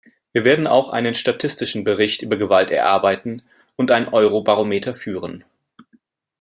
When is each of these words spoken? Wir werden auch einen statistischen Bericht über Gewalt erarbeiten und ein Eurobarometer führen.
Wir 0.31 0.45
werden 0.45 0.65
auch 0.65 0.89
einen 0.89 1.13
statistischen 1.13 1.83
Bericht 1.83 2.23
über 2.23 2.35
Gewalt 2.35 2.71
erarbeiten 2.71 3.43
und 3.75 3.91
ein 3.91 4.09
Eurobarometer 4.11 4.95
führen. 4.95 5.43